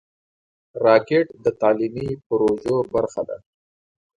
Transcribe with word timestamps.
راکټ 0.85 1.25
د 1.43 1.45
تعلیمي 1.61 2.09
پروژو 2.27 2.75
برخه 2.93 3.21
ده 3.27 3.37